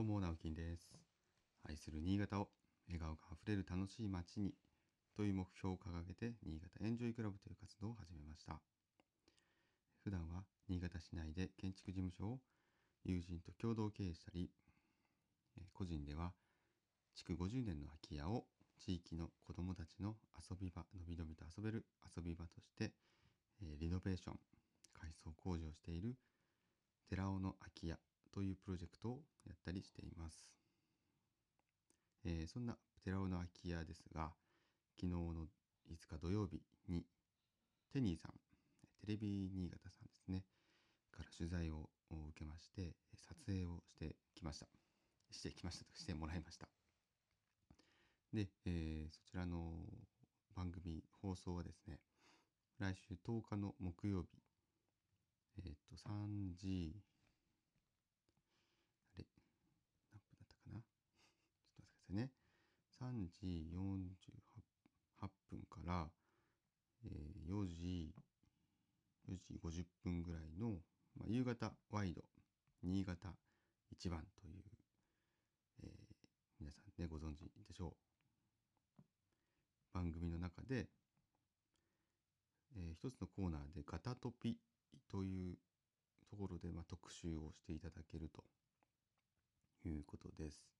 [0.00, 0.88] どうも、直樹です。
[1.68, 2.48] 愛する新潟を
[2.88, 4.54] 笑顔があふれる楽しい街に
[5.14, 8.58] という目標を掲げて、新潟エンジョイクラブという活動を始めました。
[10.02, 12.38] 普段は新潟市内で建築事務所を
[13.04, 14.48] 友人と共同経営したり、
[15.74, 16.32] 個人では
[17.14, 18.46] 築50年の空き家を
[18.78, 21.84] 地域の子どもたちの遊び場、のびのびと遊べる
[22.16, 22.92] 遊び場として、
[23.78, 24.40] リノベーション、
[24.98, 26.16] 改装工事をしている
[27.10, 27.98] 寺尾の空き家
[28.32, 30.52] というプロジェクトをやったりしています。
[32.24, 34.32] えーそんな寺尾の空き家ですが、
[34.96, 35.48] 昨日の
[35.90, 37.04] 5日土曜日に
[37.92, 38.32] テニーさん、
[39.00, 40.44] テレビ新潟さんですね、
[41.10, 44.66] から取材を受けまして、撮影をしてきました。
[45.30, 46.68] してきましたとしてもらいました。
[48.32, 49.86] で、えーそちらの
[50.54, 52.00] 番組放送はですね、
[52.78, 54.28] 来週10日の木曜日、
[55.58, 56.96] えっ、と、3時、
[59.14, 59.26] あれ、
[60.12, 63.26] 何分だったかなちょっと待ってくださいね。
[63.26, 66.10] 3時48分から、
[67.04, 68.14] えー4時、
[69.28, 70.82] 4時50分ぐらいの、
[71.16, 72.22] まあ、夕方ワイド、
[72.82, 73.34] 新潟
[73.90, 74.64] 一番という、
[75.82, 75.90] えー
[76.60, 79.02] 皆さんね、ご存知でしょう。
[79.92, 80.88] 番組の中で、
[82.76, 84.58] えー一つのコーナーでガタトピ
[85.08, 85.58] という
[86.30, 88.44] ところで、まあ、特集をしていただけると
[89.84, 90.79] いうことです。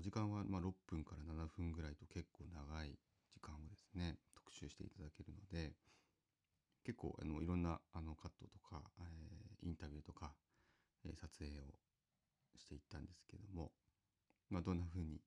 [0.00, 0.16] はい。
[0.16, 2.98] あの時間はま6分から7分ぐらいと結構長い
[3.32, 5.76] 時間をですね特集していただけるので
[6.84, 10.32] 結構あのいろんなあのカットとか、えーインタビューとか、
[11.04, 11.74] えー撮影を
[12.56, 13.72] していったんですけども、
[14.50, 15.20] まあ、どんな風に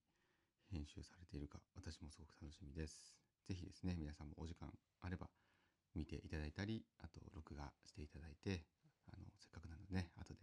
[0.72, 3.16] 編集されているか私もすごく楽しみです。
[3.48, 5.30] ぜひですね皆さんもお時間あれば
[5.96, 8.66] 見ていただいたりあと録画していただいて
[9.14, 10.40] あのせっかくなのでね後で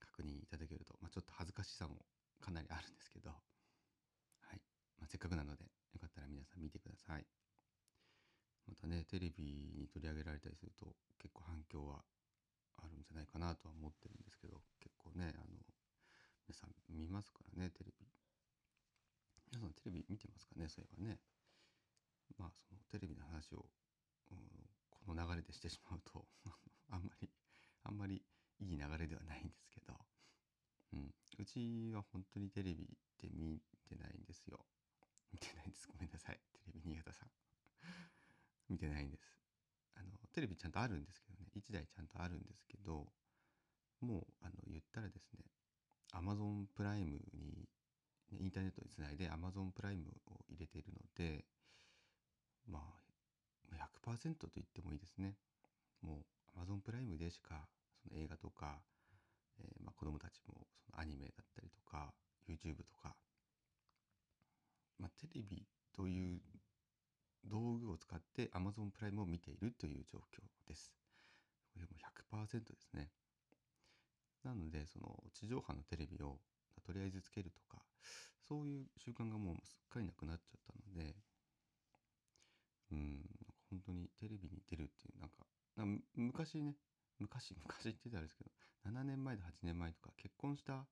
[0.00, 2.06] 確認いただけると、まあ、ちょっと恥ずかしさも
[2.40, 3.30] かなりあるんですけど、
[5.04, 7.26] まあ、せっかくなのでよかったら皆さん見てください。
[8.64, 9.44] またねテレビ
[9.76, 12.00] に取り上げられたりすると結構反響は
[12.80, 15.60] あるんじゃないかなとは思ってるんですけど結構ねあの
[16.48, 18.08] 皆さん見ますからねテレビ。
[19.52, 21.20] 皆さんテレビ見てますかねそういえばね。
[22.40, 23.68] まあそのテレビの話を、
[24.32, 24.40] うん
[25.04, 26.24] この流れでしてしまうと
[26.88, 27.28] あんまり
[27.82, 28.24] あんまり
[28.58, 29.92] いい流れではないんですけど、
[30.94, 34.64] うん、うちは本当にテレビって見てないんですよ。
[35.34, 35.88] 見てないんです。
[35.90, 36.38] ごめんなさい。
[36.54, 37.28] テレビ新潟さん。
[38.70, 39.26] 見てないんです。
[39.96, 41.50] あのテレビちゃんとあるんですけどね。
[41.58, 43.06] 1台ちゃんとあるんですけど
[44.00, 45.42] もうあの言ったらですね
[46.14, 47.66] Amazon プライムにね
[48.40, 51.44] インターネットにつないで Amazon プライムを入れているので
[52.66, 55.34] まあ100%と言ってもいいですね。
[56.00, 56.22] も
[56.54, 57.66] う Amazon プライムでしか
[58.02, 58.78] その映画とか、
[59.58, 62.12] えーまあ、子供たちもそのアニメだったりとか
[62.48, 63.16] YouTube とか、
[64.98, 66.40] まあ、テレビという
[67.44, 70.92] 道具を使って Amazon プライムを見ているという状況です。
[71.72, 73.10] これも100%ですね。
[74.44, 76.38] なのでその地上波のテレビを
[76.84, 77.82] とりあえずつけるとか
[78.46, 81.14] そういう習慣がもうすっかりなくなっちゃったので
[82.92, 83.22] うんん
[83.70, 86.76] 本当にテレビに出るっていうなんかなんか昔ね
[87.18, 88.50] 昔昔って言ったらあれですけど
[88.90, 90.86] 7年前と8年前とか結婚した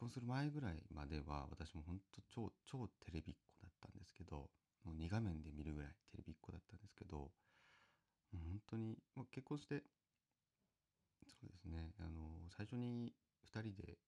[0.00, 4.48] 婚する前ぐらいまでは私も本当超超テレビっ子だったんですけど
[4.84, 7.28] もう2画面で見るぐらいテレビっ子だったんですけども
[8.34, 9.84] う本当に、まあ、結婚して
[11.28, 13.12] そうですねあの最初に
[13.44, 13.98] 2人で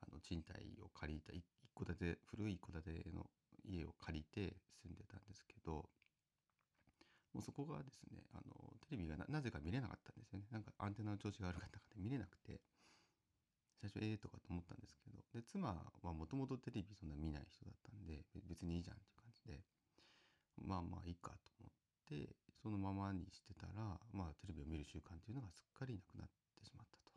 [0.00, 1.44] あの賃貸を借りた一
[1.76, 3.26] 戸建て古い一戸建ての
[3.68, 5.84] 家を借りて住んでたんですけど
[7.32, 8.54] もうそこがですねあの
[8.88, 10.44] テレビがななぜか見れなかったんですよね。
[10.50, 12.60] なんかアンテナの調子が悪かったかで見れなくて。
[13.82, 19.64] 最初ええとかと思ったんですけどで妻はもともとテレビそんな見ない人だったんで別にいいじゃんっていう感じで
[20.62, 21.72] まあまあいいかと思っ
[22.06, 27.10] てそのままにしてたらまあテレビを見る習慣っていうのがすっかりなくなってしまったと。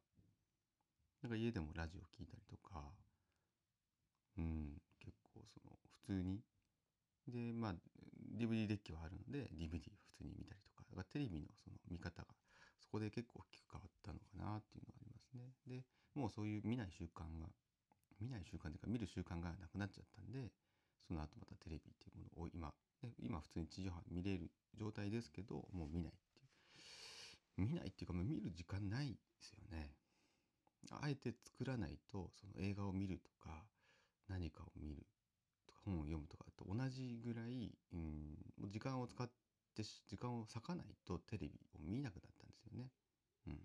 [1.21, 2.93] なんか家でもラジオ聞いたりとか
[4.37, 6.41] うん結構その普通に
[7.27, 7.75] でまあ
[8.37, 12.27] DVD デッキはあるので DVD 普通に見たりとかだからテレビのその見方が
[12.79, 15.83] そこで結構大きく変わったのかなっていうのがありますねで
[16.15, 17.47] もうそういう見ない習慣が
[18.19, 20.51] 見ない習慣というか見る習慣がなくなっちゃったんで
[21.07, 22.73] その後またテレビっていうものを今、
[23.03, 27.67] ね、今普通に地上波見れる状態ですけどもう見ないっていう。
[27.67, 29.91] 見ないっていうかもう見る時間ないですよね。
[30.91, 33.65] あえて作らないとその映画を見るとか
[34.29, 35.05] 何かを見る
[35.67, 38.37] とか本を読むとかと同じぐらい、うん、
[38.69, 39.27] 時間を使っ
[39.75, 42.89] て時間を割かないとテレビを見なくなったんですよね。
[43.47, 43.59] うん、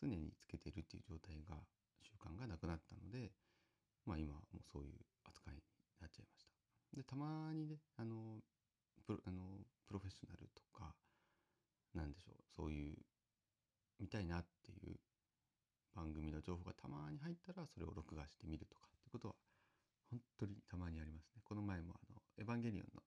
[0.00, 1.56] 常につけてるっていう状態が
[2.02, 3.32] 習慣がなくなったので、
[4.06, 4.94] まあ、今はもうそういう
[5.24, 5.60] 扱いに
[6.00, 6.50] なっちゃいました。
[6.96, 8.40] でたまにねあの
[9.06, 10.94] プロあのプロフェッショナルとか
[11.94, 12.94] なんでしょうそういう
[14.00, 14.96] 見たいなっていう
[15.94, 19.34] 番組の情報がたまに入ったらそれを録画してみるとかってことは
[20.10, 21.42] 本当にたまにありますね。
[21.44, 23.02] この前もあのエヴァンゲリオンの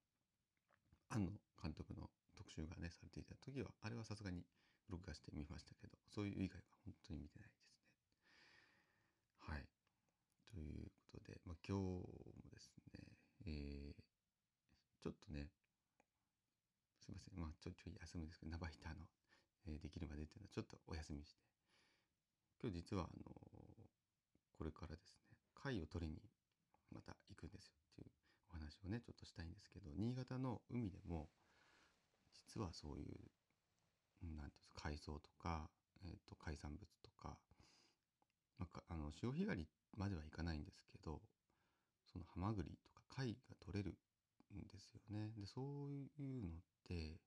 [1.09, 1.31] 庵野
[1.61, 2.09] 監督の
[2.53, 4.45] 特集がねされていた時はあれはさすがに
[4.89, 7.73] 録画してみましたけどそういう以外は本当に見てないですね。
[9.41, 9.65] はい。
[10.53, 12.05] ということで、まあ、今日
[12.37, 13.09] もですね、
[13.47, 13.97] えー、
[15.01, 15.49] ちょっとね
[17.01, 17.39] すいません。
[17.41, 19.09] まあちょいちょい休むんですけどナバヒターの、
[19.65, 21.41] えー、できるまでっていうのはちょっとお休みして。
[22.61, 23.33] 今日実はあの
[24.55, 26.21] これからですね貝を取りに
[26.93, 28.11] また行くんですよっていう
[28.51, 31.27] お話をねちょっとしたいんですけど新潟の海でも
[32.53, 33.17] 実はそういう
[34.21, 35.69] 何ていうんですか海藻とか、
[36.05, 37.35] えー、と海産物とか、
[38.59, 39.67] まあ、あの潮干狩り
[39.97, 41.19] まではいかないんですけど
[42.11, 43.97] そのハマグリとか貝が取れる
[44.53, 45.31] んですよね。
[45.35, 47.17] でそういうのって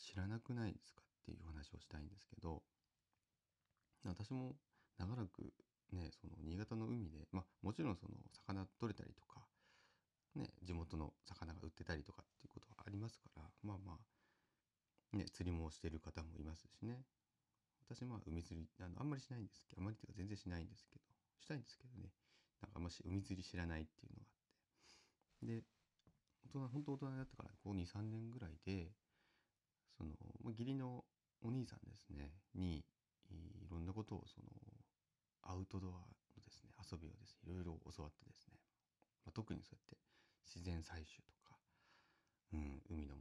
[0.00, 2.62] 知らなくないですかっていう話をしたいんですけど
[4.06, 4.56] 私も
[4.96, 5.52] 長らく
[5.92, 9.44] ねその新潟の海でまあもちろんその魚取れたりとか
[10.36, 14.19] ね地元の魚が売ってたりとかっていうことはありますからまあまあ
[15.12, 17.02] ね釣りもしてる方もいますしね。
[17.88, 21.02] 私は海釣りあのあんまりしないんですけどあんまりっていうか全然しないんですけど
[21.40, 22.10] したいんですけどね。
[22.62, 24.30] なんかあんまし海釣り知らないっていうのがあっ
[25.40, 25.46] て。
[25.46, 25.62] で
[26.46, 28.92] 大人本当大人になってからこう23年ぐらいで
[29.96, 30.14] その
[30.44, 31.04] 義理の
[31.42, 32.32] お兄さんですね。
[32.54, 32.84] に
[33.30, 34.46] いろんなことをその
[35.42, 38.54] アウトドアのですね遊びをですねいろいろ教わってですね、
[39.24, 39.96] まあ、特にそうやって
[40.44, 41.56] 自然採集とか、
[42.52, 43.16] うん、海の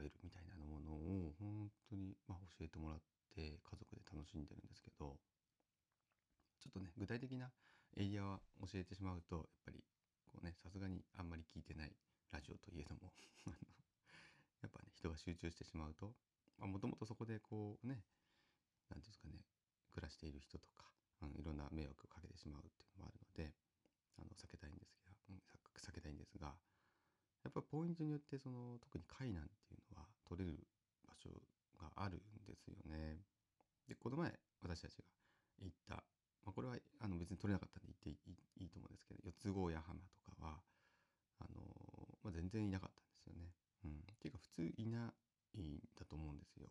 [0.00, 3.00] 食べるみたいなものを本当に、まあ、教えてもらっ
[3.36, 5.20] て家族で楽しんでるんですけど
[6.56, 7.52] ちょっとね具体的な
[8.00, 9.84] エリアは教えてしまうとやっぱり
[10.24, 11.92] こうねさすがにあんまり聞いてない
[12.32, 13.12] ラジオといえども
[14.64, 16.16] やっぱね人が集中してしまうと
[16.64, 18.00] もともとそこでこうね
[18.88, 19.44] 何ていうんですかね
[19.92, 20.88] 暮らしている人とか、
[21.22, 23.52] うん、いろんな迷惑をかけてしまうっていうのもあるので
[24.16, 25.42] あの避けたいんですが、うん、
[25.76, 26.54] 避けたいんですが
[27.44, 30.58] やっぱポイントによってその特に貝なんていうのは取れる
[31.06, 31.30] 場所
[31.80, 33.18] があるんですよね。
[33.88, 34.32] でこの前
[34.62, 35.04] 私たちが
[35.62, 35.94] 行った、
[36.44, 38.10] まあ、これはあの別に取れなかったんで行って
[38.62, 40.60] いいと思うんですけど四つ郷屋浜とかは
[41.40, 41.64] あの、
[42.22, 43.50] まあ、全然いなかったんですよね。
[43.84, 45.12] うん、っていうか普通いな
[45.54, 46.68] いんだと思うんですよ。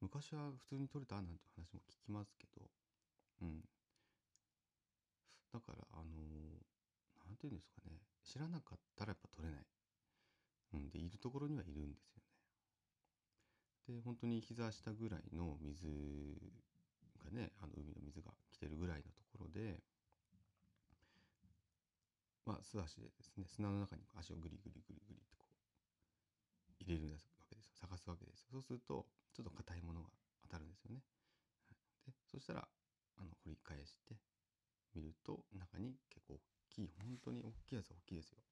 [0.00, 2.70] 昔は普通に取れたなんて話も聞きますけど、
[3.42, 3.64] うん。
[5.52, 9.66] だから、あのー、なんていうんですかね、知らなかったらやっぱ取れない。
[10.74, 12.22] うん、で、いるところにはいるんですよ
[13.88, 13.96] ね。
[13.96, 15.86] で、本当に膝下ぐらいの水
[17.22, 19.80] がね、あの海の水が来てるぐらいのところで、
[22.46, 27.88] まあ、素足でですね、砂の中に足をグリグリグリグリってこう、入れるわけですよ。
[27.88, 28.48] 探すわけですよ。
[28.52, 30.08] そうすると、ちょっと硬いものが
[30.42, 31.00] 当たるんですよね。
[32.06, 32.68] でそしたら
[33.16, 34.16] あの掘り返して
[34.94, 36.38] みると中に結構
[36.74, 38.42] きい本当に大きいやつは大きいですよ。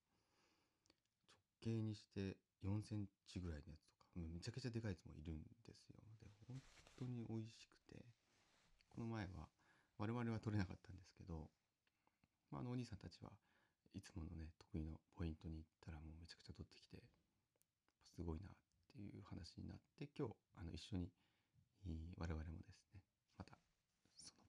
[1.63, 5.99] 直径にして4センチぐらいのやつとかめちゃくちゃでかいやつもいるんですよ。
[6.23, 6.63] で本
[6.97, 7.99] 当に美味しくて
[8.89, 9.49] この前は
[9.99, 11.51] 我々は取れなかったんですけど、
[12.51, 13.31] まあ、あのお兄さんたちは
[13.95, 17.03] いつものね得意のポイントに行ったらもうめちゃくちゃ取ってきて
[18.15, 18.53] すごいなっ
[18.95, 21.09] ていう話になって今日あの一緒に
[22.17, 23.01] 我々もですね
[23.37, 23.59] また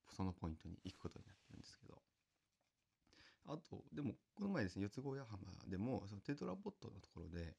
[0.10, 2.02] そのポイントに行くことになってるんですけど
[3.48, 7.56] あとでもこの前ですね四つ子屋浜でもそのテトラポットのところで、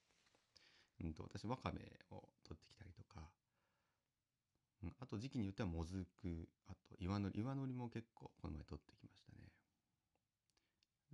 [1.02, 3.28] うんと、私わかめを取ってきたりとか、
[4.82, 9.48] うん、あと時期によってはもずくあと岩のり岩のりも結構この前取ってきましたね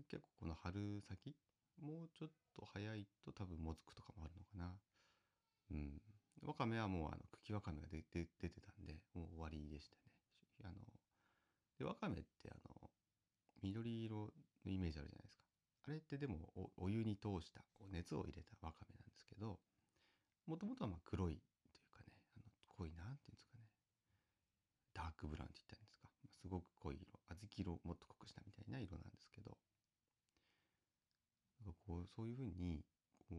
[0.09, 1.35] 結構この春先
[1.83, 4.75] もうちょっと早いと多分もずくとかもあるのかな
[5.71, 6.01] うん。
[6.47, 10.01] わかめはもうあの茎わかめが出て出てたんで、もう終わりでしたね。
[10.65, 10.75] あの、
[11.79, 12.91] で、わかめってあの、
[13.63, 14.31] 緑色
[14.67, 15.45] イメージあるじゃないですか。
[15.89, 19.59] あれってでもお湯に通した、こう熱を入れたわかめなんですけど、
[20.47, 22.45] もともとはまあ黒いというかね、あの
[22.77, 23.65] 濃い、なんていうんですかね、
[24.93, 26.09] ダークブラウンって言ったんですか。
[26.43, 29.57] すごく濃い色、小豆色をもっと濃くしたみたいな色なんですけど、
[31.87, 32.85] こうそういうふうに
[33.29, 33.37] こ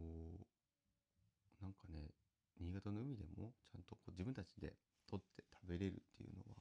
[1.59, 2.11] うなんかね
[2.59, 4.73] 新潟の海でもちゃんとこう自分たちで
[5.09, 6.55] 取って食べれるっていうのは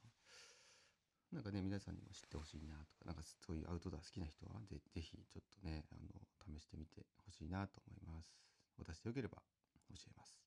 [1.31, 6.09] なんかね皆さんにも知ってほしいなとかなんかそういうアウトドア好きな人はぜぜひちょっとねあの
[6.43, 8.35] 試してみてほしいなと思います。
[8.77, 9.37] 私でよければ
[9.89, 10.37] 教えます。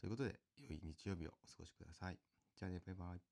[0.00, 2.18] ということで良い日曜日をお過ごしください。
[2.56, 3.29] じゃあねバイバイ。